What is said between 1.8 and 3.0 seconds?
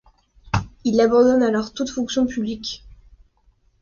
fonction publique.